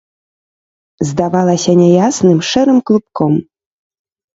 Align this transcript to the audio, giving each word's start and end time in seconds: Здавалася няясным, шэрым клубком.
Здавалася 1.11 1.71
няясным, 1.83 2.39
шэрым 2.51 2.79
клубком. 2.87 3.33